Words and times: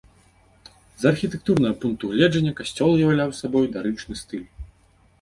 З 1.03 1.07
архітэктурнага 1.11 1.77
пункту 1.85 2.11
гледжання 2.15 2.57
касцёл 2.63 2.89
уяўляў 2.97 3.39
сабой 3.45 3.73
дарычны 3.79 4.15
стыль. 4.27 4.47